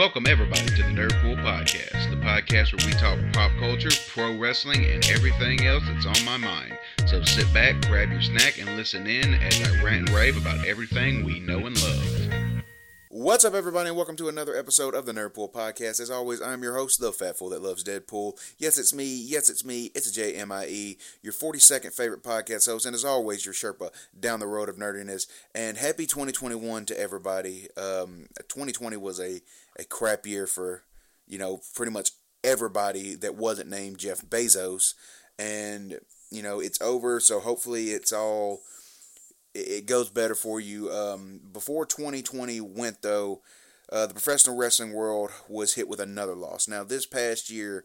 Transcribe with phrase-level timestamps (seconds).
[0.00, 4.86] Welcome, everybody, to the Nerdpool Podcast, the podcast where we talk pop culture, pro wrestling,
[4.86, 6.78] and everything else that's on my mind.
[7.06, 10.66] So sit back, grab your snack, and listen in as I rant and rave about
[10.66, 12.19] everything we know and love.
[13.20, 16.00] What's up, everybody, and welcome to another episode of the Nerdpool Podcast.
[16.00, 18.40] As always, I'm your host, the Fat Fool that loves Deadpool.
[18.56, 19.04] Yes, it's me.
[19.14, 19.90] Yes, it's me.
[19.94, 24.70] It's JMIE, your 42nd favorite podcast host, and as always, your Sherpa down the road
[24.70, 25.26] of nerdiness.
[25.54, 27.68] And happy 2021 to everybody.
[27.76, 29.42] Um, 2020 was a
[29.78, 30.84] a crap year for
[31.28, 34.94] you know pretty much everybody that wasn't named Jeff Bezos,
[35.38, 37.20] and you know it's over.
[37.20, 38.62] So hopefully, it's all
[39.54, 40.90] it goes better for you.
[40.90, 43.42] Um, before 2020 went, though,
[43.90, 46.68] uh, the professional wrestling world was hit with another loss.
[46.68, 47.84] Now, this past year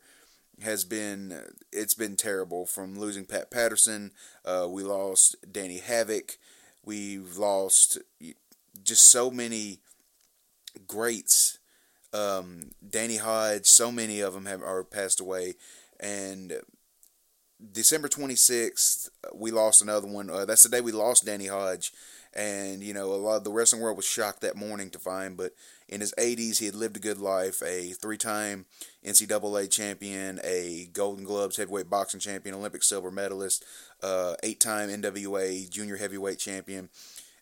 [0.62, 2.66] has been it's been terrible.
[2.66, 4.12] From losing Pat Patterson,
[4.46, 6.38] uh, we lost Danny Havoc,
[6.86, 7.98] we've lost
[8.84, 9.80] just so many
[10.88, 11.60] greats.
[12.14, 15.56] Um, Danny Hodge, so many of them have are passed away,
[16.00, 16.54] and
[17.72, 20.30] December 26th, we lost another one.
[20.30, 21.92] Uh, that's the day we lost Danny Hodge.
[22.34, 25.38] And, you know, a lot of the wrestling world was shocked that morning to find,
[25.38, 25.54] but
[25.88, 28.66] in his 80s, he had lived a good life, a three time
[29.06, 33.64] NCAA champion, a Golden Gloves heavyweight boxing champion, Olympic silver medalist,
[34.04, 36.90] uh, eight time NWA junior heavyweight champion.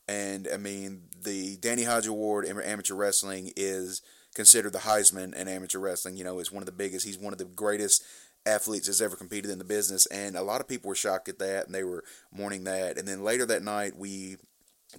[0.07, 4.03] And, I mean, the Danny Hodge Award in amateur wrestling is
[4.35, 6.17] considered the Heisman in amateur wrestling.
[6.17, 8.03] You know, it's one of the biggest, he's one of the greatest
[8.45, 10.05] athletes that's ever competed in the business.
[10.07, 12.97] And a lot of people were shocked at that and they were mourning that.
[12.97, 14.37] And then later that night, we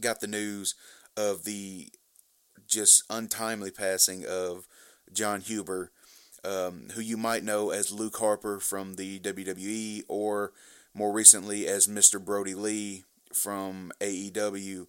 [0.01, 0.75] got the news
[1.17, 1.89] of the
[2.67, 4.67] just untimely passing of
[5.13, 5.93] Jon Huber,
[6.45, 10.53] um, who you might know as Luke Harper from the WWE or
[10.95, 12.23] more recently as Mr.
[12.25, 14.87] Brodie Lee from AEW.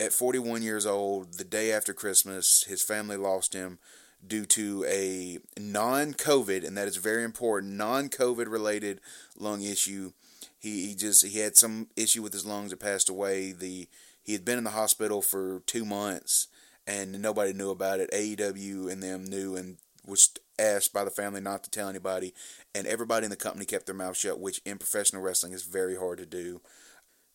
[0.00, 3.78] At 41 years old, the day after Christmas, his family lost him
[4.26, 9.00] due to a non COVID, and that is very important, non COVID related
[9.36, 10.12] lung issue.
[10.58, 13.52] He, he just he had some issue with his lungs that passed away.
[13.52, 13.88] The
[14.22, 16.48] he had been in the hospital for two months
[16.88, 18.10] and nobody knew about it.
[18.10, 19.76] AEW and them knew and
[20.06, 22.32] was asked by the family not to tell anybody,
[22.74, 25.96] and everybody in the company kept their mouth shut, which in professional wrestling is very
[25.96, 26.62] hard to do.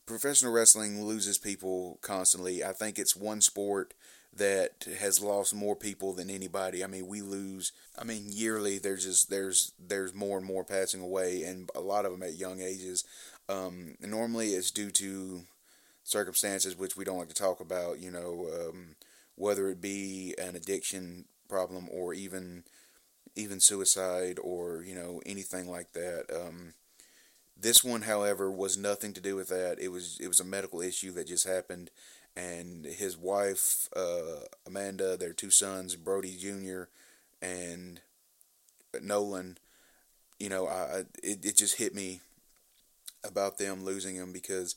[0.08, 2.64] Professional wrestling loses people constantly.
[2.64, 3.94] I think it's one sport
[4.36, 6.84] that has lost more people than anybody.
[6.84, 7.72] I mean, we lose.
[7.98, 12.06] I mean, yearly there's just there's there's more and more passing away, and a lot
[12.06, 13.04] of them at young ages.
[13.50, 15.42] Um, normally, it's due to
[16.04, 18.00] circumstances which we don't like to talk about.
[18.00, 18.96] You know, um,
[19.36, 22.64] whether it be an addiction problem or even
[23.36, 26.26] even suicide or you know anything like that.
[26.34, 26.74] Um,
[27.56, 29.78] this one, however, was nothing to do with that.
[29.80, 31.92] It was it was a medical issue that just happened,
[32.36, 36.84] and his wife uh, Amanda, their two sons, Brody Jr.
[37.42, 38.02] and
[39.02, 39.58] Nolan.
[40.40, 42.22] You know, I it, it just hit me
[43.24, 44.76] about them losing him because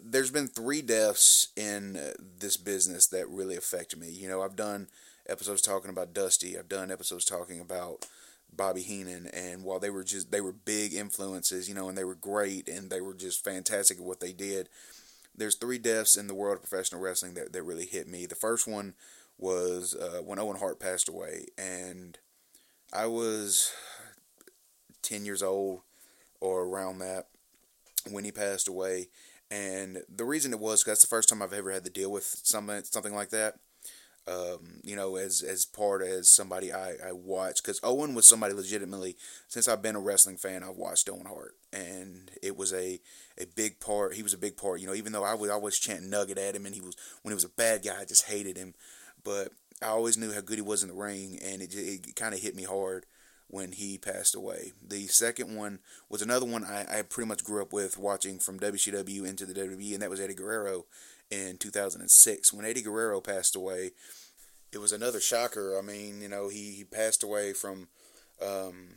[0.00, 1.98] there's been three deaths in
[2.38, 4.10] this business that really affected me.
[4.10, 4.88] You know, I've done
[5.28, 6.58] episodes talking about Dusty.
[6.58, 8.06] I've done episodes talking about
[8.52, 12.04] Bobby Heenan, and while they were just they were big influences, you know, and they
[12.04, 14.68] were great and they were just fantastic at what they did
[15.36, 18.26] there's three deaths in the world of professional wrestling that, that really hit me.
[18.26, 18.94] The first one
[19.38, 22.18] was uh, when Owen Hart passed away, and
[22.92, 23.72] I was
[25.02, 25.80] 10 years old
[26.40, 27.26] or around that
[28.10, 29.08] when he passed away.
[29.50, 32.10] And the reason it was cause that's the first time I've ever had to deal
[32.10, 33.56] with something something like that.
[34.26, 38.54] Um, you know, as as part as somebody I I watched because Owen was somebody
[38.54, 39.16] legitimately
[39.48, 43.00] since I've been a wrestling fan I've watched Owen Hart and it was a
[43.38, 44.14] a big part.
[44.14, 44.80] He was a big part.
[44.80, 47.32] You know, even though I would always chant Nugget at him, and he was when
[47.32, 48.74] he was a bad guy, I just hated him.
[49.22, 49.48] But
[49.82, 52.40] I always knew how good he was in the ring, and it it kind of
[52.40, 53.06] hit me hard
[53.48, 54.72] when he passed away.
[54.86, 58.58] The second one was another one I, I pretty much grew up with watching from
[58.58, 60.86] WCW into the WWE, and that was Eddie Guerrero
[61.30, 62.52] in 2006.
[62.52, 63.92] When Eddie Guerrero passed away,
[64.72, 65.78] it was another shocker.
[65.78, 67.88] I mean, you know, he, he passed away from
[68.42, 68.96] um,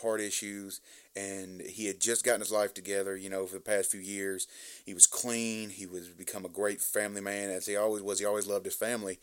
[0.00, 0.80] heart issues,
[1.14, 3.16] and he had just gotten his life together.
[3.16, 4.46] You know, for the past few years,
[4.84, 5.70] he was clean.
[5.70, 8.18] He was become a great family man, as he always was.
[8.18, 9.18] He always loved his family,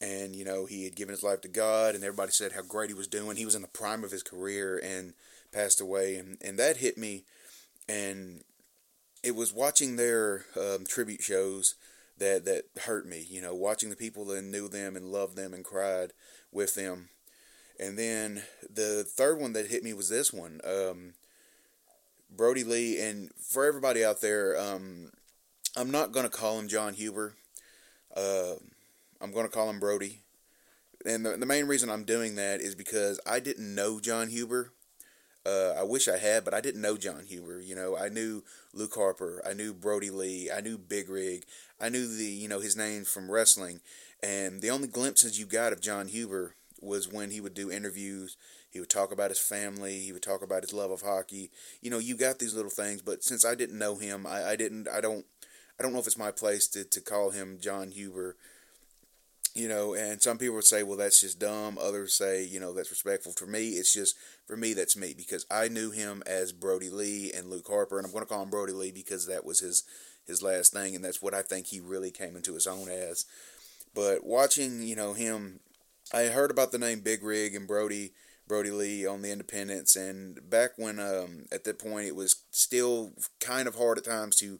[0.00, 2.90] and you know, he had given his life to God, and everybody said how great
[2.90, 3.36] he was doing.
[3.36, 5.14] He was in the prime of his career and
[5.52, 7.24] passed away, and and that hit me,
[7.88, 8.42] and
[9.22, 11.74] it was watching their um, tribute shows
[12.18, 13.26] that that hurt me.
[13.28, 16.12] You know, watching the people that knew them and loved them and cried
[16.52, 17.08] with them
[17.78, 20.60] and then the third one that hit me was this one.
[20.64, 21.14] Um,
[22.30, 25.10] Brodie Lee, and for everybody out there, um,
[25.76, 27.34] I'm not going to call him Jon Huber.
[28.14, 28.54] Uh,
[29.20, 30.22] I'm going to call him Brody.
[31.04, 34.72] and the, the main reason I'm doing that is because I didn't know Jon Huber.
[35.46, 37.60] Uh, I wish I had, but I didn't know Jon Huber.
[37.60, 38.44] You know, I knew
[38.74, 41.44] Luke Harper, I knew Brodie Lee, I knew Big Rig,
[41.80, 43.80] I knew the you know his name from wrestling,
[44.22, 48.36] and the only glimpses you got of Jon Huber was when he would do interviews.
[48.70, 50.00] He would talk about his family.
[50.00, 51.50] He would talk about his love of hockey.
[51.80, 54.56] You know, you got these little things, but since I didn't know him, I, I
[54.56, 54.88] didn't.
[54.88, 55.24] I don't.
[55.78, 58.36] I don't know if it's my place to, to call him Jon Huber
[59.58, 61.78] you know, and some people would say, well, that's just dumb.
[61.80, 63.32] Others say, you know, that's respectful.
[63.32, 64.16] For me, it's just,
[64.46, 68.06] for me, that's me because I knew him as brodie Lee and Luke Harper, and
[68.06, 69.82] I'm going to call him brodie Lee because that was his,
[70.26, 73.26] his last thing, and that's what I think he really came into his own as.
[73.94, 75.60] But watching, you know, him,
[76.12, 78.12] I heard about the name Big Rig and brody
[78.46, 83.12] brodie Lee on the Independence, and back when, um, at that point, it was still
[83.40, 84.58] kind of hard at times to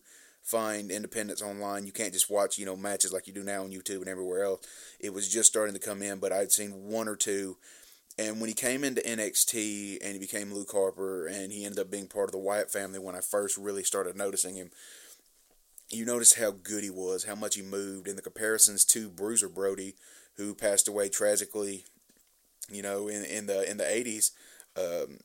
[0.49, 1.85] find independents online.
[1.85, 4.45] You can't just watch, you know, matches like you do now on YouTube and everywhere
[4.45, 4.67] else.
[4.99, 7.59] It was just starting to come in, but I'd seen one or two.
[8.19, 11.91] And when he came into NXT and he became Luke Harper and he ended up
[11.91, 14.71] being part of the Wyatt family when I first really started noticing him,
[15.91, 19.49] you notice how good he was, how much he moved, and the comparisons to Bruiser
[19.49, 19.95] Brody,
[20.37, 21.85] who passed away tragically,
[22.71, 24.33] you know, in, in the in the eighties,
[24.77, 25.19] um,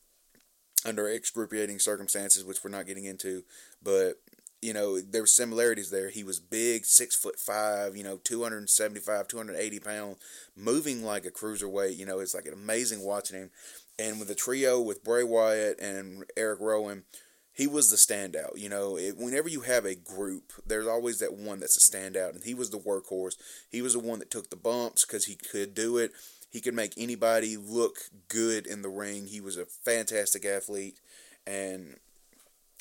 [0.85, 3.43] under excruciating circumstances, which we're not getting into.
[3.81, 4.19] But
[4.63, 6.09] you know, there were similarities there.
[6.09, 10.17] He was big, six foot five, you know, 275, 280 pounds,
[10.55, 11.97] moving like a cruiserweight.
[11.97, 13.51] You know, it's like amazing watching him.
[13.99, 17.03] And with the trio with Bray Wyatt and Eric Rowan,
[17.51, 18.57] he was the standout.
[18.57, 22.33] You know, it, whenever you have a group, there's always that one that's a standout.
[22.33, 23.35] And he was the workhorse.
[23.69, 26.11] He was the one that took the bumps because he could do it.
[26.49, 29.27] He could make anybody look good in the ring.
[29.27, 30.99] He was a fantastic athlete.
[31.45, 31.97] And,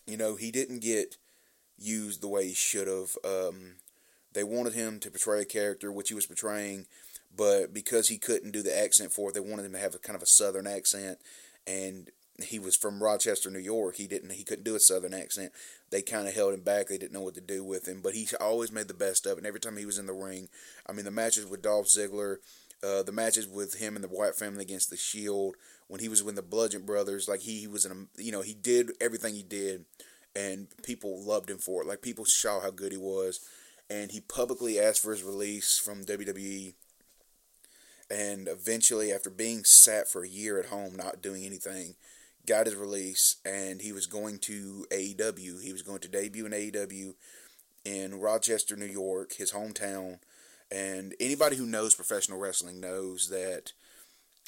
[0.07, 1.17] you know, he didn't get
[1.83, 3.17] used the way he should have.
[3.25, 3.77] Um,
[4.33, 6.87] they wanted him to portray a character which he was portraying,
[7.35, 9.99] but because he couldn't do the accent for it, they wanted him to have a
[9.99, 11.19] kind of a southern accent,
[11.67, 12.11] and
[12.43, 13.97] he was from Rochester, New York.
[13.97, 15.53] He didn't he couldn't do a southern accent.
[15.91, 16.89] They kind of held him back.
[16.89, 19.33] They didn't know what to do with him, but he always made the best of
[19.33, 19.39] it.
[19.39, 20.49] And every time he was in the ring,
[20.89, 22.37] I mean, the matches with Dolph Ziggler,
[22.83, 25.57] uh, the matches with him and the Wyatt family against the Shield,
[25.89, 28.41] when he was with the Bludgeon Brothers, like he, he was in a, you know,
[28.41, 29.85] he did everything he did
[30.35, 31.89] and people loved him for it.
[31.89, 33.41] Like people saw how good he was,
[33.91, 36.75] and he publicly asked for his release from WWE.
[38.11, 41.95] And eventually, after being sat for a year at home, not doing anything,
[42.47, 45.63] got his release, and he was going to AEW.
[45.63, 47.15] He was going to debut in AEW
[47.85, 50.19] in Rochester, New York, his hometown.
[50.71, 53.73] And anybody who knows professional wrestling knows that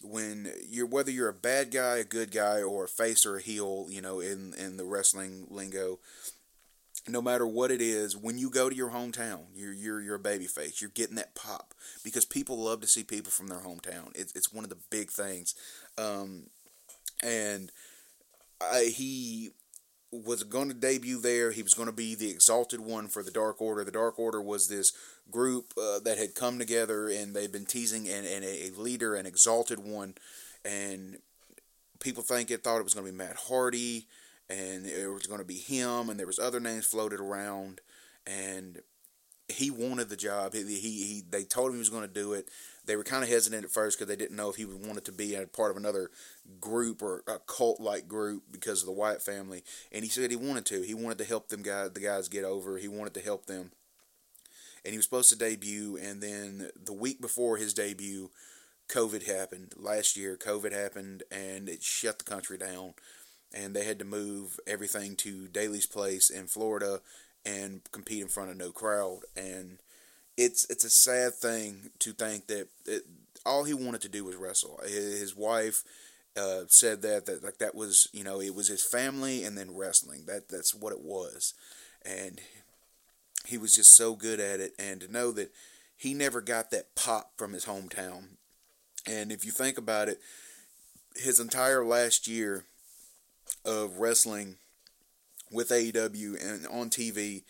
[0.02, 3.43] when you're whether you're a bad guy, a good guy, or a face or a
[3.43, 5.99] heel, you know, in in the wrestling lingo,
[7.08, 10.20] no matter what it is, when you go to your hometown, you're you're you're a
[10.20, 10.81] baby face.
[10.81, 14.11] You're getting that pop because people love to see people from their hometown.
[14.14, 15.55] It's it's one of the big things,
[15.99, 16.44] um,
[17.23, 17.70] and
[18.61, 19.50] I, he
[20.25, 21.50] was going to debut there.
[21.50, 23.84] He was going to be the exalted one for the Dark Order.
[23.84, 24.93] The Dark Order was this
[25.31, 29.26] group uh, that had come together and they'd been teasing and, and a leader, an
[29.26, 30.14] exalted one,
[30.64, 31.19] and
[32.00, 34.06] people think it thought it was going to be Matt Hardy
[34.49, 37.81] and it was going to be him, and there was other names floated around,
[38.26, 38.82] and
[39.49, 40.52] he wanted the job.
[40.52, 42.49] He, he, he they told him he was going to do it.
[42.87, 45.12] They were kind of hesitant at first because they didn't know if he wanted to
[45.12, 46.11] be a part of another
[46.61, 49.64] group or a cult like group because of the Wyatt family.
[49.91, 50.83] And he said he wanted to.
[50.83, 52.76] He wanted to help them guys, the guys get over.
[52.79, 53.71] He wanted to help them
[54.85, 55.97] and he was supposed to debut.
[56.00, 58.31] And then the week before his debut,
[58.88, 59.73] COVID happened.
[59.76, 62.95] Last year, COVID happened, and it shut the country down.
[63.53, 67.00] And they had to move everything to Daily's Place in Florida
[67.47, 69.21] and compete in front of no crowd.
[69.37, 69.79] And
[70.37, 73.03] it's it's a sad thing to think that it,
[73.47, 74.81] all he wanted to do was wrestle.
[74.85, 75.85] His wife
[76.37, 79.76] uh, said that that like that was you know it was his family and then
[79.76, 80.25] wrestling.
[80.26, 81.55] That that's what it was.
[82.05, 82.41] And
[83.47, 85.53] he was just so good at it, and to know that
[85.97, 88.37] he never got that pop from his hometown.
[89.07, 90.19] And if you think about it,
[91.14, 92.64] his entire last year
[93.64, 94.57] of wrestling
[95.53, 97.43] with AEW and on TV,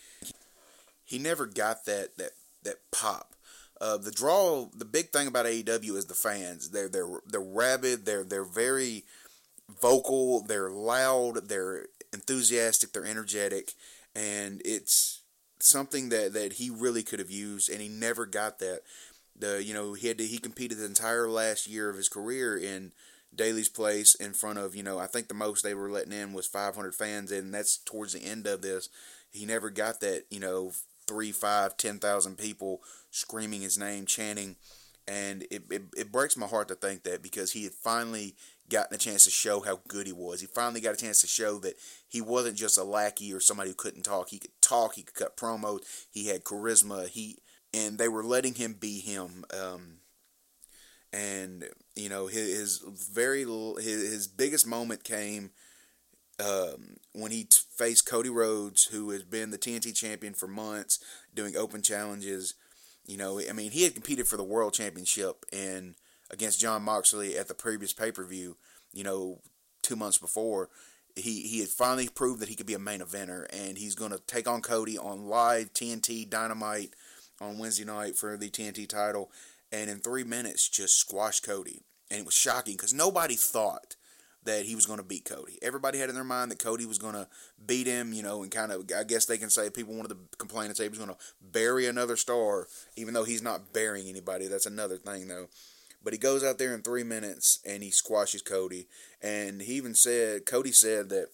[1.04, 2.32] he never got that that
[2.64, 3.34] that pop.
[3.80, 6.70] Uh, the draw, the big thing about AEW is the fans.
[6.70, 8.06] They're they're they're rabid.
[8.06, 9.04] They're they're very
[9.80, 10.42] vocal.
[10.42, 11.48] They're loud.
[11.48, 12.92] They're enthusiastic.
[12.92, 13.72] They're energetic,
[14.14, 15.20] and it's
[15.64, 18.80] something that, that he really could have used, and he never got that.
[19.36, 22.56] The you know he had to, he competed the entire last year of his career
[22.56, 22.92] in
[23.34, 26.32] Daily's Place in front of you know I think the most they were letting in
[26.32, 28.88] was 500 fans, and that's towards the end of this.
[29.32, 30.72] He never got that you know
[31.06, 34.56] three, five, ten thousand people screaming his name, chanting,
[35.06, 38.34] and it, it it breaks my heart to think that because he had finally
[38.68, 40.40] gotten a chance to show how good he was.
[40.40, 41.74] He finally got a chance to show that
[42.08, 44.30] he wasn't just a lackey or somebody who couldn't talk.
[44.30, 44.94] He could talk.
[44.94, 45.80] He could cut promos.
[46.10, 47.08] He had charisma.
[47.08, 47.38] He
[47.74, 49.44] and they were letting him be him.
[49.52, 49.98] Um,
[51.12, 55.50] and you know his, his very his, his biggest moment came
[56.40, 60.98] um, when he t- faced Cody Rhodes, who has been the TNT champion for months,
[61.34, 62.54] doing open challenges.
[63.06, 65.94] You know, I mean, he had competed for the world championship and
[66.30, 68.56] against Jon Moxley at the previous pay per view.
[68.92, 69.40] You know,
[69.82, 70.70] two months before,
[71.14, 74.12] he he had finally proved that he could be a main eventer, and he's going
[74.12, 76.94] to take on Cody on live TNT Dynamite
[77.40, 79.30] on Wednesday night for the TNT title,
[79.70, 83.96] and in three minutes just squash Cody, and it was shocking because nobody thought
[84.44, 85.58] that he was going to beat Cody.
[85.62, 87.28] Everybody had in their mind that Cody was going to
[87.64, 90.18] beat him, you know, and kind of, I guess they can say, people wanted to
[90.36, 94.08] complain and say he was going to bury another star, even though he's not burying
[94.08, 94.46] anybody.
[94.46, 95.48] That's another thing, though.
[96.02, 98.86] But he goes out there in three minutes and he squashes Cody.
[99.22, 101.28] And he even said, Cody said that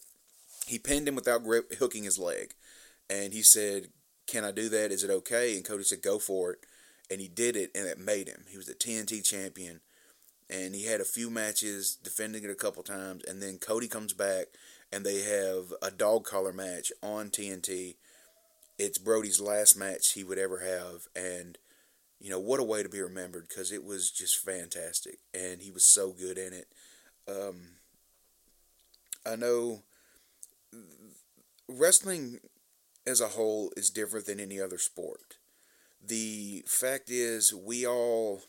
[0.67, 2.55] he pinned him without grip, hooking his leg.
[3.09, 3.89] And he said,
[4.29, 4.93] Can I do that?
[4.93, 5.57] Is it okay?
[5.57, 6.59] And Cody said, Go for it.
[7.11, 8.45] And he did it, and it made him.
[8.49, 9.81] He was the TNT champion.
[10.51, 13.23] And he had a few matches, defending it a couple times.
[13.25, 14.47] And then Cody comes back,
[14.93, 17.95] and they have a dog collar match on TNT.
[18.79, 21.07] It's Brody's last match he would ever have.
[21.15, 21.57] And
[22.21, 25.71] you know, what a way to be remembered because it was just fantastic and he
[25.71, 26.69] was so good in it.
[27.27, 27.61] Um,
[29.27, 29.83] I know
[31.67, 32.41] wrestling
[33.07, 35.37] as a whole is different than any other sport.
[36.07, 38.43] The fact is, we all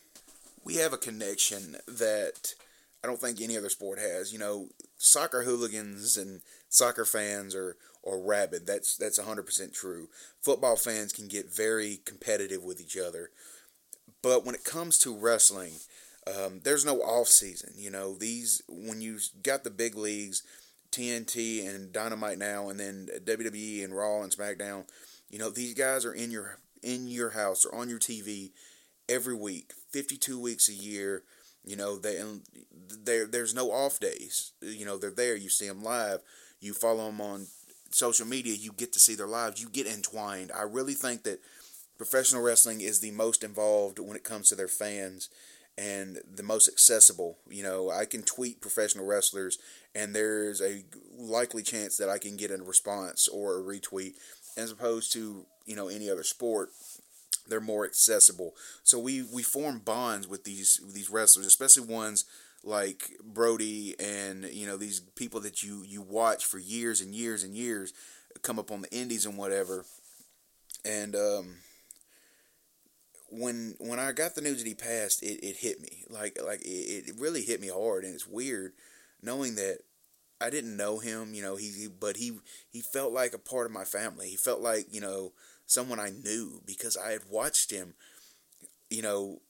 [0.64, 2.54] we have a connection that
[3.04, 4.32] I don't think any other sport has.
[4.32, 8.66] You know, soccer hooligans and soccer fans are or rabid.
[8.68, 10.10] That's that's hundred percent true.
[10.42, 13.32] Football fans can get very competitive with each other.
[14.22, 15.74] But when it comes to wrestling,
[16.28, 17.74] um, there's no off season.
[17.76, 20.44] You know, these when you got the big leagues,
[20.92, 24.86] TNT and Dynamite now, and then WWE and Raw and SmackDown.
[25.30, 28.52] You know, these guys are in your in your house or on your TV
[29.12, 31.24] every week, 52 weeks a year.
[31.64, 32.42] You know, they and
[33.04, 34.52] there there's no off days.
[34.62, 35.36] You know, they're there.
[35.36, 36.22] You see them live.
[36.60, 37.48] You follow them on
[37.92, 38.56] social media.
[38.56, 39.62] You get to see their lives.
[39.62, 40.52] You get entwined.
[40.58, 41.42] I really think that
[41.98, 45.30] professional wrestling is the most involved when it comes to their fans
[45.78, 47.38] and the most accessible.
[47.50, 49.58] You know, I can tweet professional wrestlers,
[49.94, 50.84] and there's a
[51.18, 54.14] likely chance that I can get a response or a retweet,
[54.58, 56.70] as opposed to you know any other sport.
[57.48, 62.26] They're more accessible, so we we form bonds with these these wrestlers, especially ones
[62.64, 67.44] like Brody and you know these people that you you watch for years and years
[67.44, 67.94] and years
[68.44, 69.86] come up on the indies and whatever,
[70.86, 71.56] and um,
[73.30, 76.04] when when I got the news that he passed, it, it hit me.
[76.10, 78.74] Like like it, it really hit me hard, and it's weird
[79.22, 79.80] knowing that
[80.40, 83.72] I didn't know him, you know, he but he he felt like a part of
[83.72, 84.30] my family.
[84.30, 85.34] He felt like you know
[85.72, 87.94] someone I knew because I had watched him,
[88.90, 89.42] you know,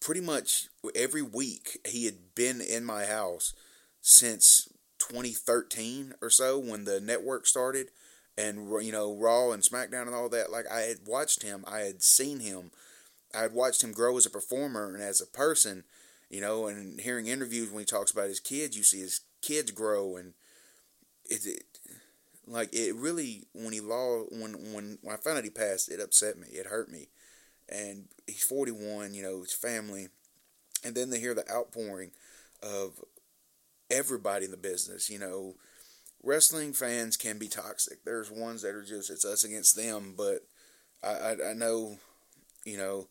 [0.00, 1.78] pretty much every week.
[1.86, 3.54] He had been in my house
[4.00, 7.90] since 2013 or so when the network started
[8.38, 10.50] and you know Raw and SmackDown and all that.
[10.50, 12.70] Like I had watched him, I had seen him
[13.34, 15.84] I had watched him grow as a performer and as a person,
[16.28, 19.70] you know, and hearing interviews when he talks about his kids, you see his kids
[19.70, 20.34] grow and
[21.28, 21.64] it, it
[22.50, 26.00] like it really when he lost when when when I found out he passed, it
[26.00, 26.48] upset me.
[26.50, 27.08] It hurt me.
[27.68, 30.08] And he's 41, you know, his family.
[30.84, 32.10] And then they hear the outpouring
[32.62, 33.00] of
[33.90, 35.54] everybody in the business, you know,
[36.22, 38.04] wrestling fans can be toxic.
[38.04, 40.40] There's ones that are just it's us against them, but
[41.02, 41.98] I I, I know,
[42.64, 43.08] you know,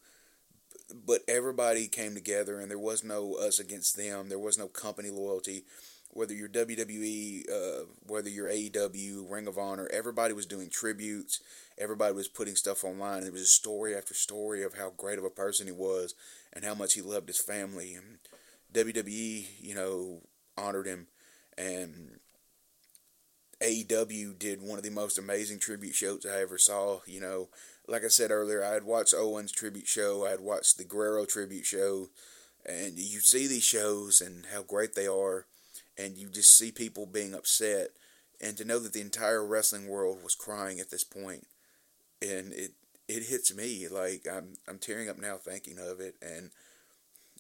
[1.06, 4.30] but everybody came together and there was no us against them.
[4.30, 5.64] There was no company loyalty.
[6.12, 11.40] Whether you're WWE, uh, whether you're AEW, Ring of Honor, everybody was doing tributes.
[11.78, 13.24] Everybody was putting stuff online.
[13.24, 16.16] It was story after story of how great of a person he was
[16.52, 17.94] and how much he loved his family.
[17.94, 18.18] And
[18.74, 20.22] WWE, you know,
[20.58, 21.08] honored him.
[21.58, 22.20] And
[23.62, 27.00] AEW did one of the most amazing tribute shows I ever saw.
[27.06, 27.50] You know,
[27.88, 31.26] like I said earlier, I had watched Owen's tribute show, I had watched the Guerrero
[31.26, 32.10] tribute show,
[32.66, 35.46] and you see these shows and how great they are,
[36.00, 37.90] and you just see people being upset,
[38.42, 41.48] and to know that the entire wrestling world was crying at this point,
[42.22, 42.72] and it
[43.08, 46.52] it hits me like I'm I'm tearing up now thinking of it, and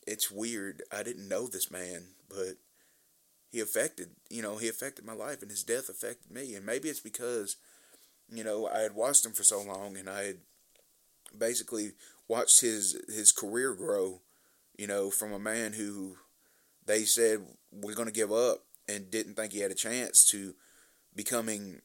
[0.07, 0.83] it's weird.
[0.91, 2.57] I didn't know this man, but
[3.51, 6.89] he affected you know he affected my life, and his death affected me, and maybe
[6.89, 7.55] it's because
[8.31, 10.37] you know, I had watched him for so long, and I had
[11.37, 11.91] basically
[12.27, 14.21] watched his his career grow
[14.77, 16.17] You know, from a man who
[16.89, 17.39] they said
[17.71, 20.55] we're going to give up and didn't think he had a chance to
[21.15, 21.81] becoming,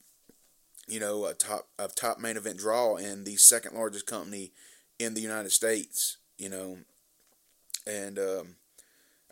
[0.88, 4.50] you know, a top a top main event draw in the second largest company
[4.99, 6.16] in the United States.
[6.38, 6.78] You know,
[7.87, 8.56] and um,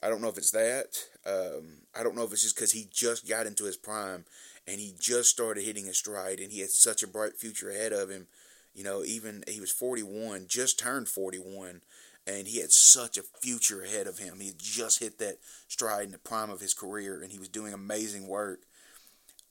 [0.03, 0.99] I don't know if it's that.
[1.25, 4.27] Um, I don't know if it's just because he just got into his prime
[4.69, 7.93] and he just started hitting his stride and he had such a bright future ahead
[7.93, 8.27] of him.
[8.75, 11.81] You know, even he was 41, just turned 41,
[12.27, 14.39] and he had such a future ahead of him.
[14.41, 15.39] He had just hit that
[15.69, 18.61] stride in the prime of his career and he was doing amazing work.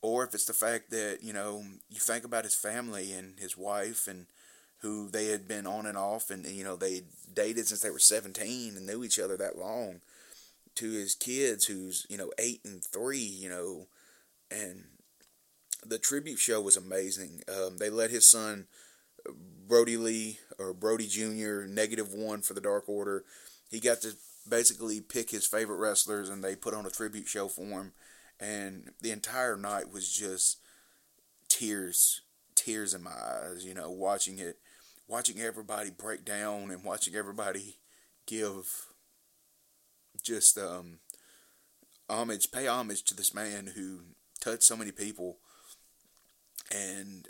[0.01, 3.57] Or if it's the fact that, you know, you think about his family and his
[3.57, 4.25] wife and
[4.79, 7.01] who they had been on and off and, you know, they
[7.31, 10.01] dated since they were 17 and knew each other that long
[10.75, 13.87] to his kids who's, you know, 8 and 3, you know,
[14.49, 14.85] and
[15.85, 17.41] the tribute show was amazing.
[17.47, 18.67] Um, they let his son
[19.67, 21.65] Brodie Lee or Brody Jr.
[21.67, 23.23] negative one for the Dark Order.
[23.69, 24.13] He got to
[24.47, 27.93] basically pick his favorite wrestlers, and they put on a tribute show for him.
[28.39, 30.57] And the entire night was just
[31.47, 32.21] tears,
[32.55, 33.63] tears in my eyes.
[33.65, 34.57] You know, watching it,
[35.07, 37.77] watching everybody break down, and watching everybody
[38.25, 38.87] give
[40.21, 40.99] just um,
[42.09, 44.01] homage, pay homage to this man who
[44.39, 45.37] touched so many people
[46.73, 47.27] and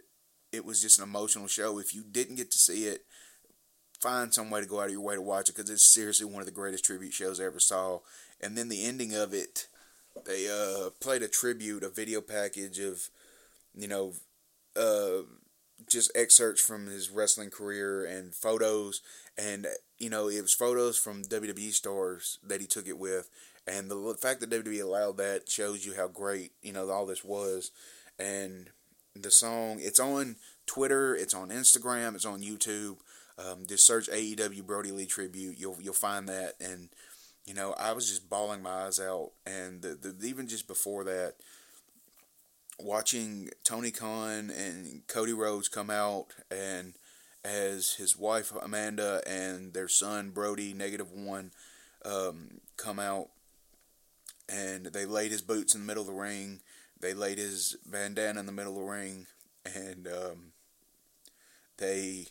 [0.52, 1.80] it was just an emotional show.
[1.80, 3.06] If you didn't get to see it,
[4.00, 6.26] find some way to go out of your way to watch it because it's seriously
[6.26, 8.00] one of the greatest tribute shows I ever saw.
[8.42, 9.68] And then the ending of it,
[10.26, 13.10] they uh, played a tribute, a video package of,
[13.76, 14.14] you know,
[14.76, 15.24] uh,
[15.90, 19.02] just excerpts from his wrestling career and photos.
[19.38, 19.68] And,
[20.00, 23.30] you know, it was photos from WWE stars that he took it with.
[23.68, 27.24] And the fact that WWE allowed that shows you how great, you know, all this
[27.24, 27.72] was.
[28.18, 28.70] And
[29.16, 29.80] the song.
[29.82, 32.98] It's on Twitter, it's on Instagram, it's on YouTube.
[33.38, 35.58] Um, just search AEW Brodie Lee tribute.
[35.58, 36.90] You'll you'll find that, and
[37.46, 41.04] you know I was just bawling my eyes out, and the, the, even just before
[41.06, 41.36] that,
[42.80, 46.94] watching Tony Khan and Cody Rhodes come out and
[47.44, 51.52] as his wife Amanda and their son Brody negative one
[52.06, 53.30] um, come out,
[54.48, 56.62] and they laid his boots in the middle of the ring
[57.02, 59.26] they laid his bandana in the middle of the ring
[59.66, 60.54] and um,
[61.78, 62.28] they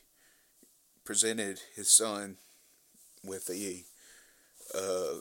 [1.04, 2.36] presented his son
[3.24, 3.84] with the
[4.74, 5.20] uh,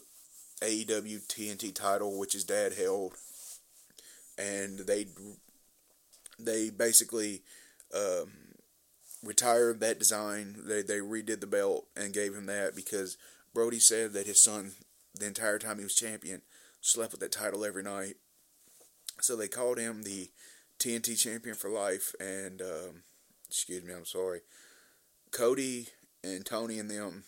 [0.62, 3.14] AEW TNT title, which his dad held,
[4.38, 5.06] and they
[6.38, 7.42] they basically
[7.94, 8.30] um,
[9.24, 10.56] retired that design.
[10.66, 13.18] They they redid the belt and gave him that because
[13.54, 14.74] Brody said that his son,
[15.14, 16.42] the entire time he was champion,
[16.82, 18.16] slept with that title every night
[19.22, 20.30] so they called him the
[20.80, 22.14] TNT champion for life.
[22.20, 23.04] And, um,
[23.48, 24.42] excuse me, I'm sorry.
[25.32, 25.88] Cody
[26.24, 27.24] and Tony and them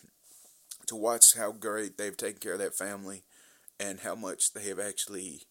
[0.86, 3.22] to watch how great they've taken care of that family
[3.78, 5.42] and how much they have actually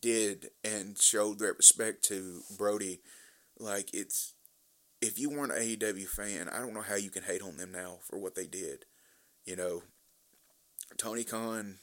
[0.00, 3.00] did and showed their respect to Brody.
[3.58, 4.34] Like it's
[5.00, 7.72] if you weren't an AEW fan, I don't know how you can hate on them
[7.72, 8.84] now for what they did.
[9.44, 9.82] You know,
[10.98, 11.78] Tony Khan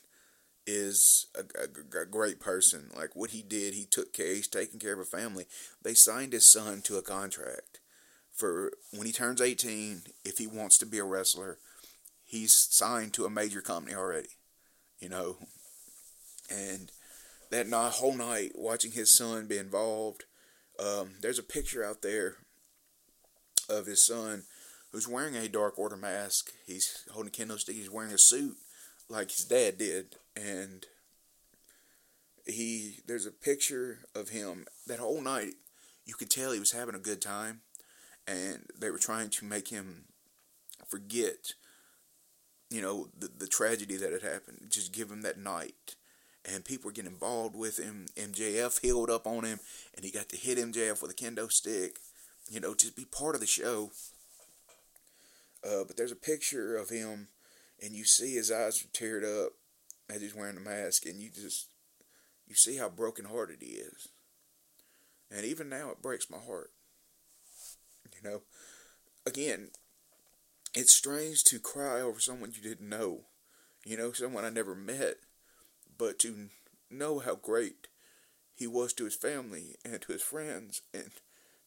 [0.68, 2.90] is a, a, a, great person.
[2.96, 4.36] Like what he did, he took care.
[4.36, 5.46] He's taking care of a family.
[5.82, 7.80] They signed his son to a contract
[8.34, 10.02] for when he turns eighteen.
[10.26, 11.58] If he wants to be a wrestler,
[12.26, 14.30] he's signed to a major company already.
[15.00, 15.38] You know,
[16.50, 16.92] and
[17.50, 20.26] that night, whole night watching his son be involved.
[20.80, 22.36] Um, there's a picture out there
[23.70, 24.44] of his son
[24.92, 26.52] who's wearing a Dark Order mask.
[26.66, 27.76] He's holding a kendo stick.
[27.76, 28.58] He's wearing a suit
[29.10, 30.86] like his dad did, and
[32.46, 35.54] he there's a picture of him that whole night.
[36.06, 37.62] You could tell he was having a good time,
[38.26, 40.06] and they were trying to make him
[40.88, 41.54] forget,
[42.70, 44.68] you know, the the tragedy that had happened.
[44.70, 45.96] Just give him that night.
[46.50, 48.06] And people were getting involved with him.
[48.16, 49.60] MJF heeled up on him,
[49.94, 51.98] and he got to hit MJF with a kendo stick.
[52.50, 53.92] You know, just be part of the show.
[55.62, 57.28] Uh, but there's a picture of him
[57.82, 59.54] and you see his eyes are teared up
[60.10, 61.68] as he's wearing the mask, and you just
[62.48, 64.10] you see how brokenhearted he is.
[65.30, 66.72] And even now, it breaks my heart.
[68.16, 68.42] You know,
[69.26, 69.70] again,
[70.74, 73.26] it's strange to cry over someone you didn't know.
[73.86, 75.16] You know, someone I never met,
[75.98, 76.50] but to
[76.90, 77.88] know how great
[78.56, 81.12] he was to his family and to his friends, and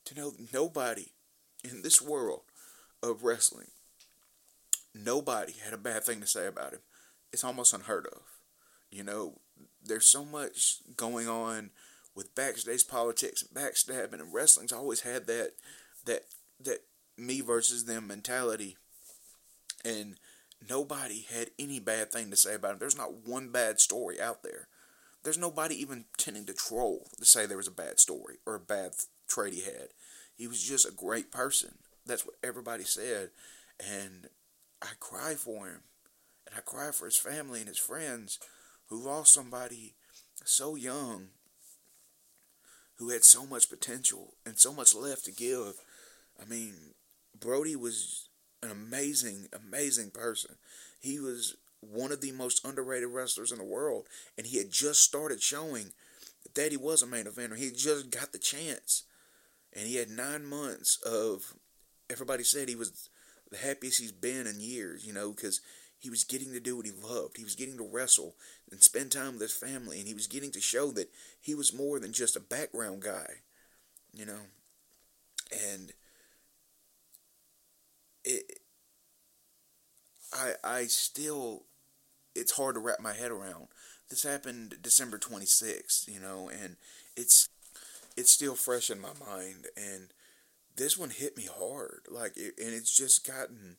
[0.07, 1.13] to know nobody
[1.63, 2.43] in this world
[3.03, 3.69] of wrestling
[4.95, 6.81] nobody had a bad thing to say about him.
[7.33, 8.23] It's almost unheard of.
[8.91, 9.39] You know,
[9.85, 11.71] there's so much going on
[12.15, 15.53] with backstage politics and backstabbing and wrestling's always had that
[16.05, 16.25] that
[16.59, 16.81] that
[17.17, 18.77] me versus them mentality.
[19.85, 20.17] And
[20.69, 22.79] nobody had any bad thing to say about him.
[22.79, 24.69] There's not one bad story out there.
[25.23, 28.61] There's nobody even tending to troll to say there was a bad story or a
[28.61, 28.93] bad
[29.29, 29.89] trade he had.
[30.35, 31.79] He was just a great person.
[32.07, 33.31] That's what everybody said.
[33.79, 34.29] And
[34.83, 35.83] I cry for him.
[36.47, 38.39] And I cry for his family and his friends
[38.89, 39.95] who lost somebody
[40.45, 41.29] so young
[43.01, 45.75] who had so much potential and so much left to give.
[46.41, 46.75] I mean,
[47.39, 48.29] Brody was
[48.63, 50.57] an amazing, amazing person.
[51.01, 54.05] He was one of the most underrated wrestlers in the world,
[54.37, 55.93] and he had just started showing
[56.55, 57.57] that he was a main eventer.
[57.57, 59.05] He just got the chance,
[59.73, 61.55] and he had nine months of.
[62.11, 63.09] Everybody said he was
[63.51, 65.61] the happiest he's been in years, you know, because
[66.01, 67.37] he was getting to do what he loved.
[67.37, 68.35] He was getting to wrestle
[68.71, 71.75] and spend time with his family, and he was getting to show that he was
[71.75, 73.43] more than just a background guy,
[74.15, 74.41] you know.
[75.53, 75.93] And
[78.25, 78.61] it,
[80.33, 81.65] I, I still,
[82.35, 83.69] it's hard to wrap my head around.
[84.11, 86.77] This happened December 26th, you know, and
[87.17, 87.49] it's,
[88.17, 89.67] it's still fresh in my mind.
[89.77, 90.09] And
[90.77, 93.77] this one hit me hard, like, it, and it's just gotten,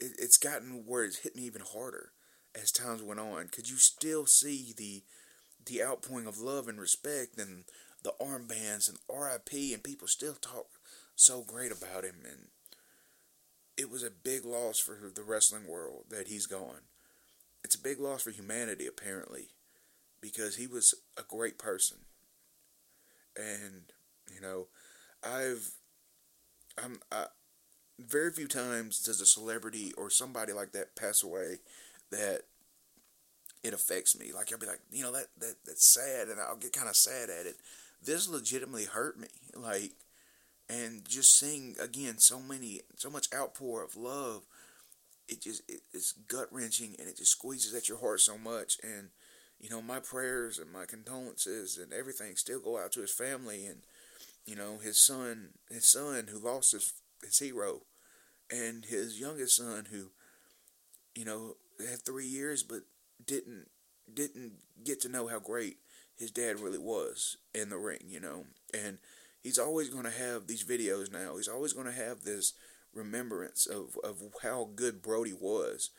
[0.00, 2.12] it, it's gotten where it's hit me even harder
[2.60, 3.48] as times went on.
[3.48, 5.02] Could you still see the,
[5.64, 7.64] the outpouring of love and respect and
[8.02, 10.66] the armbands and RIP and people still talk
[11.14, 12.48] so great about him and
[13.76, 16.82] it was a big loss for the wrestling world that he's gone.
[17.64, 19.48] It's a big loss for humanity, apparently,
[20.20, 21.98] because he was a great person.
[23.36, 23.84] And,
[24.32, 24.66] you know,
[25.24, 25.70] I've,
[26.82, 27.26] I'm, I,
[28.08, 31.58] very few times does a celebrity or somebody like that pass away
[32.10, 32.42] that
[33.62, 34.32] it affects me.
[34.34, 36.96] Like I'll be like, you know, that, that that's sad, and I'll get kind of
[36.96, 37.56] sad at it.
[38.02, 39.28] This legitimately hurt me.
[39.54, 39.92] Like
[40.70, 44.42] and just seeing again so many so much outpour of love
[45.28, 48.76] it just it, it's gut wrenching and it just squeezes at your heart so much
[48.82, 49.08] and
[49.60, 53.66] you know my prayers and my condolences and everything still go out to his family
[53.66, 53.80] and
[54.46, 57.82] you know his son his son who lost his his hero
[58.50, 60.10] and his youngest son who
[61.14, 62.80] you know had 3 years but
[63.24, 63.66] didn't
[64.12, 65.76] didn't get to know how great
[66.16, 68.98] his dad really was in the ring you know and
[69.42, 71.36] he's always going to have these videos now.
[71.36, 72.52] He's always going to have this
[72.92, 75.90] remembrance of, of how good Brody was,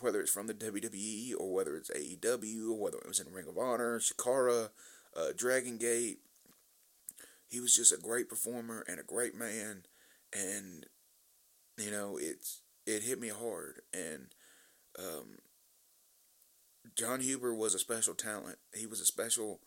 [0.00, 3.48] whether it's from the WWE or whether it's AEW or whether it was in Ring
[3.48, 4.70] of Honor, Chikara,
[5.16, 6.18] uh, Dragon Gate.
[7.46, 9.84] He was just a great performer and a great man,
[10.34, 10.84] and
[11.78, 13.82] you know it's it hit me hard.
[13.92, 14.28] And
[14.98, 15.38] um,
[16.96, 18.58] Jon Huber was a special talent.
[18.74, 19.60] He was a special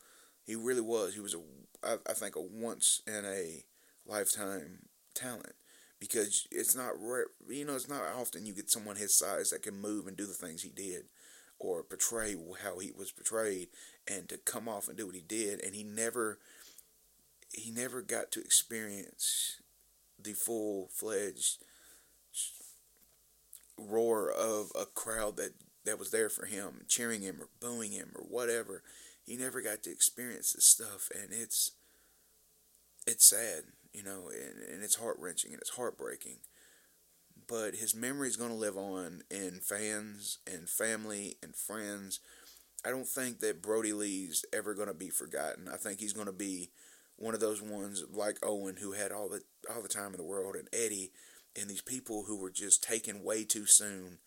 [0.43, 1.13] he really was.
[1.13, 1.39] He was a,
[1.83, 3.63] I, I think, a once in a
[4.05, 5.53] lifetime talent
[5.99, 9.61] because it's not rare, you know, it's not often you get someone his size that
[9.61, 11.03] can move and do the things he did
[11.59, 13.67] or portray how he was portrayed
[14.09, 16.39] and to come off and do what he did and he never
[17.53, 19.61] he never got to experience
[20.17, 21.63] the full-fledged
[23.77, 25.51] roar of a crowd that
[25.85, 28.83] that was there for him cheering him or booing him or whatever
[29.23, 31.71] he never got to experience this stuff, and it's
[33.07, 36.37] it's sad, you know, and, and it's heart wrenching and it's heartbreaking.
[37.47, 42.19] But his memory is going to live on in fans and family and friends.
[42.85, 45.67] I don't think that Brodie Lee's ever going to be forgotten.
[45.71, 46.69] I think he's going to be
[47.17, 49.41] one of those ones like Owen who had all the
[49.73, 51.11] all the time in the world and Eddie
[51.59, 54.19] and these people who were just taken way too soon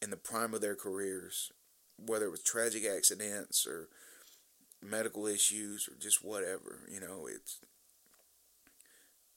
[0.00, 1.52] in the prime of their careers,
[1.96, 3.88] whether it was tragic accidents or
[4.82, 6.80] medical issues or just whatever.
[6.90, 7.60] You know, it's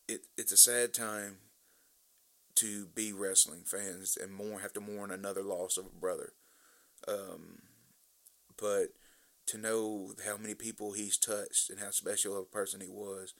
[0.07, 1.37] it it's a sad time
[2.55, 6.33] to be wrestling fans and more have to mourn another loss of a brother.
[7.07, 7.59] Um,
[8.57, 8.87] but
[9.47, 13.33] to know how many people he's touched and how special of a person he was,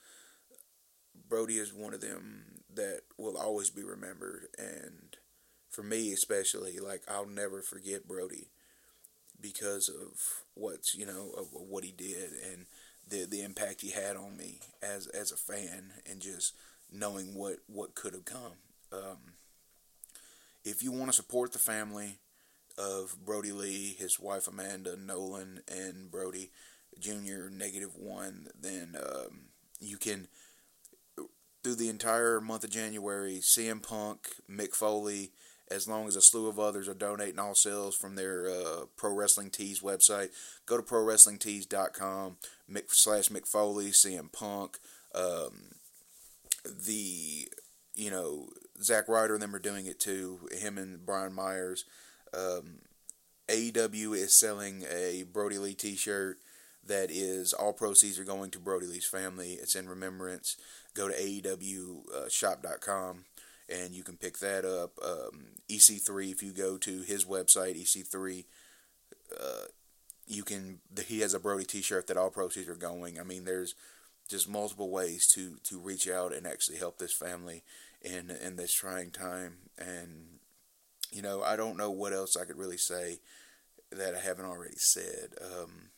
[1.28, 4.48] Brody is one of them that will always be remembered.
[4.58, 5.16] And
[5.68, 8.48] for me, especially, like I'll never forget Brody
[9.40, 12.66] because of what's you know of, what he did and
[13.06, 16.54] the the impact he had on me as as a fan and just
[16.90, 18.54] knowing what what could have come.
[18.92, 19.34] Um,
[20.64, 22.18] if you want to support the family
[22.78, 26.50] of Brodie Lee, his wife Amanda Nolan, and Brody
[26.98, 29.48] Junior Negative One, then um,
[29.80, 30.28] you can
[31.66, 35.32] through the entire month of January, CM Punk, Mick Foley,
[35.68, 39.12] as long as a slew of others are donating all sales from their uh, Pro
[39.12, 40.28] Wrestling Tees website.
[40.64, 42.36] Go to ProWrestlingTees.com
[42.70, 44.78] Mick, slash Mick Foley, CM Punk,
[45.12, 45.72] um,
[46.64, 47.48] the,
[47.96, 48.50] you know,
[48.80, 50.48] Zack Ryder and them are doing it too.
[50.52, 51.84] Him and Brian Myers.
[52.32, 52.82] Um,
[53.48, 56.38] AEW is selling a Brodie Lee T-shirt
[56.86, 59.54] that is all proceeds are going to Brodie Lee's family.
[59.54, 60.56] It's in remembrance.
[60.96, 63.24] Go to AEWshop.com
[63.68, 64.98] and you can pick that up.
[65.04, 68.44] Um, EC3, if you go to his website, EC3,
[69.38, 69.66] uh,
[70.26, 70.80] you can.
[71.06, 73.20] He has a Brody T-shirt that all proceeds are going.
[73.20, 73.74] I mean, there's
[74.28, 77.62] just multiple ways to to reach out and actually help this family
[78.02, 79.58] in in this trying time.
[79.78, 80.38] And
[81.12, 83.20] you know, I don't know what else I could really say
[83.92, 85.34] that I haven't already said.
[85.40, 85.90] Um,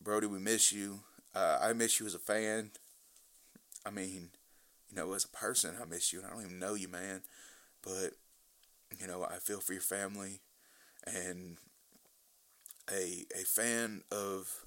[0.00, 1.00] Brodie, we miss you.
[1.34, 2.70] Uh, I miss you as a fan.
[3.86, 4.30] I mean,
[4.90, 7.22] you know, as a person, I miss you, and I don't even know you, man.
[7.82, 8.12] But
[9.00, 10.40] you know, I feel for your family,
[11.06, 11.58] and
[12.90, 14.64] a a fan of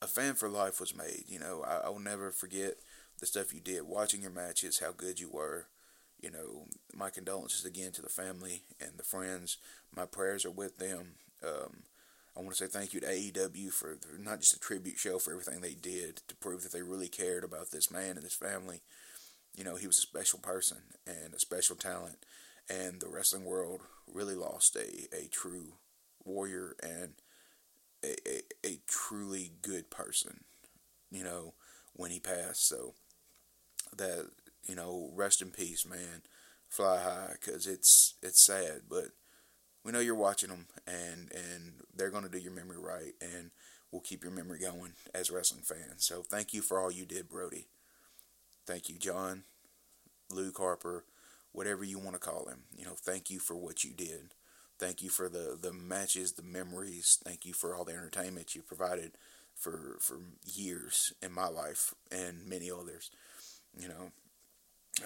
[0.00, 1.24] a fan for life was made.
[1.28, 2.74] You know, I, I will never forget
[3.20, 5.66] the stuff you did, watching your matches, how good you were.
[6.20, 9.58] You know, my condolences again to the family and the friends.
[9.94, 11.14] My prayers are with them.
[11.44, 11.82] Um,
[12.36, 15.32] I want to say thank you to AEW for not just a tribute show for
[15.32, 18.80] everything they did to prove that they really cared about this man and his family.
[19.54, 22.24] You know, he was a special person and a special talent,
[22.70, 25.74] and the wrestling world really lost a, a true
[26.24, 27.14] warrior and
[28.02, 30.44] a, a, a truly good person,
[31.10, 31.52] you know,
[31.94, 32.66] when he passed.
[32.66, 32.94] So,
[33.96, 34.30] that,
[34.66, 36.22] you know, rest in peace, man.
[36.68, 39.08] Fly high, because it's, it's sad, but
[39.84, 43.50] we know you're watching them, and and they're going to do your memory right, and
[43.90, 46.04] we'll keep your memory going as wrestling fans.
[46.06, 47.66] So thank you for all you did, Brody.
[48.66, 49.44] Thank you, John,
[50.30, 51.04] Luke Harper,
[51.52, 52.64] whatever you want to call him.
[52.76, 54.34] You know, thank you for what you did.
[54.78, 57.18] Thank you for the the matches, the memories.
[57.24, 59.12] Thank you for all the entertainment you provided
[59.56, 63.10] for for years in my life and many others.
[63.78, 64.12] You know,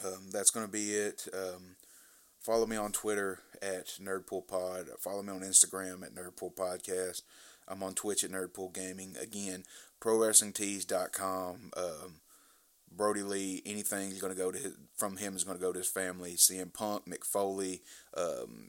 [0.04, 1.26] um, that's going to be it.
[1.32, 1.76] Um,
[2.46, 5.00] Follow me on Twitter at NerdpoolPod.
[5.00, 7.22] Follow me on Instagram at NerdPoolPodcast.
[7.66, 9.16] I'm on Twitch at Nerdpool Gaming.
[9.20, 9.64] Again,
[10.00, 11.72] ProWrestlingTees.com.
[11.76, 12.20] Um,
[12.96, 15.80] Brodie Lee, anything going to go to his, from him is going to go to
[15.80, 16.34] his family.
[16.34, 17.82] CM Punk, Mick Foley,
[18.16, 18.68] um,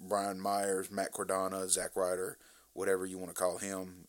[0.00, 2.38] Brian Myers, Matt Cardona, Zack Ryder,
[2.72, 4.08] whatever you want to call him.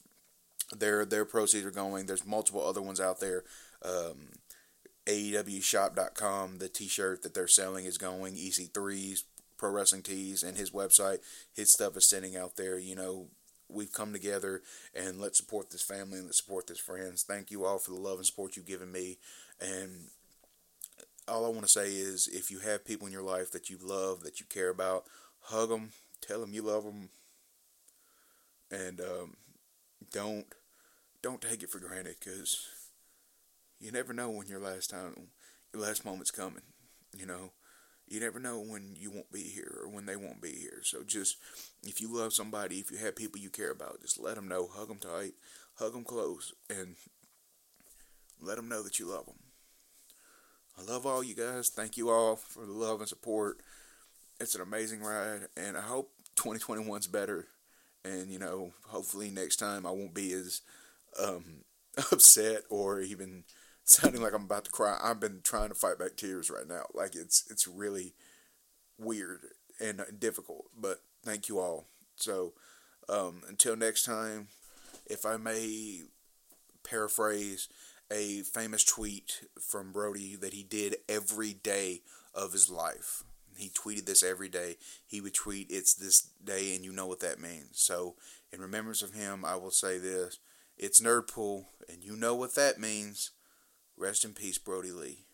[0.75, 2.07] Their their proceeds are going.
[2.07, 3.43] There's multiple other ones out there.
[3.85, 4.29] Um,
[5.07, 8.35] AEWshop.com, the t-shirt that they're selling is going.
[8.35, 9.25] EC3's
[9.57, 11.19] Pro Wrestling Tees and his website,
[11.53, 12.77] his stuff is sitting out there.
[12.77, 13.27] You know,
[13.69, 14.61] we've come together
[14.93, 17.23] and let's support this family and let's support this friends.
[17.23, 19.17] Thank you all for the love and support you've given me.
[19.59, 20.09] And
[21.27, 23.77] all I want to say is if you have people in your life that you
[23.81, 25.05] love, that you care about,
[25.43, 27.09] hug them, tell them you love them,
[28.71, 29.35] and um,
[30.11, 30.45] don't
[31.21, 32.67] don't take it for granted because
[33.83, 35.13] you never know when your last time,
[35.73, 36.61] your last moment's coming.
[37.15, 37.51] You know,
[38.07, 40.79] you never know when you won't be here or when they won't be here.
[40.83, 41.37] So just,
[41.83, 44.67] if you love somebody, if you have people you care about, just let them know,
[44.67, 45.33] hug them tight,
[45.75, 46.95] hug them close, and
[48.41, 49.35] let them know that you love them.
[50.79, 51.69] I love all you guys.
[51.69, 53.59] Thank you all for the love and support.
[54.39, 57.47] It's an amazing ride, and I hope 2021's better.
[58.05, 60.61] And you know, hopefully next time I won't be as
[61.21, 61.63] um,
[62.11, 63.43] upset or even
[63.83, 64.97] sounding like I'm about to cry.
[65.01, 66.83] I've been trying to fight back tears right now.
[66.93, 68.13] Like it's it's really
[68.97, 69.41] weird
[69.79, 70.65] and difficult.
[70.77, 71.87] But thank you all.
[72.15, 72.53] So
[73.09, 74.47] um, until next time,
[75.05, 76.03] if I may
[76.83, 77.69] paraphrase
[78.11, 82.01] a famous tweet from Brody that he did every day
[82.33, 83.23] of his life.
[83.57, 84.77] He tweeted this every day.
[85.05, 87.69] He would tweet, It's this day, and you know what that means.
[87.73, 88.15] So,
[88.51, 90.39] in remembrance of him, I will say this
[90.77, 93.31] It's Nerdpool, and you know what that means.
[93.97, 95.25] Rest in peace, Brodie Lee.